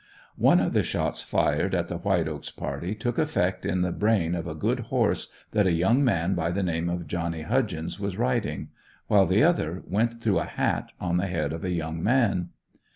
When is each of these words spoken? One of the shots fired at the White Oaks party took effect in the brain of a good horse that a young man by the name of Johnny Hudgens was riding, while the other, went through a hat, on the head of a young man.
One 0.39 0.59
of 0.59 0.73
the 0.73 0.81
shots 0.81 1.21
fired 1.21 1.75
at 1.75 1.87
the 1.87 1.99
White 1.99 2.27
Oaks 2.27 2.49
party 2.49 2.95
took 2.95 3.19
effect 3.19 3.67
in 3.67 3.83
the 3.83 3.91
brain 3.91 4.33
of 4.33 4.47
a 4.47 4.55
good 4.55 4.79
horse 4.89 5.27
that 5.51 5.67
a 5.67 5.71
young 5.71 6.03
man 6.03 6.33
by 6.33 6.49
the 6.49 6.63
name 6.63 6.89
of 6.89 7.05
Johnny 7.05 7.43
Hudgens 7.43 7.99
was 7.99 8.17
riding, 8.17 8.69
while 9.05 9.27
the 9.27 9.43
other, 9.43 9.83
went 9.85 10.19
through 10.19 10.39
a 10.39 10.45
hat, 10.45 10.91
on 10.99 11.17
the 11.17 11.27
head 11.27 11.53
of 11.53 11.63
a 11.63 11.69
young 11.69 12.01
man. 12.01 12.49